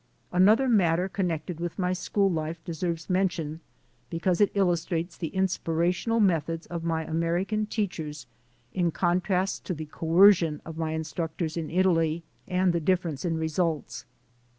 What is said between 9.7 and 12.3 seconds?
the coercion of my instructors in Italy,